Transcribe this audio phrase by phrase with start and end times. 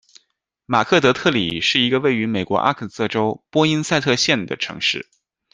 [0.65, 5.07] 马克德特里是一个位于美国阿肯色州波因塞特县的城市。